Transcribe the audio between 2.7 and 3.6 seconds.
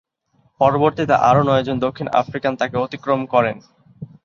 অতিক্রম করেন।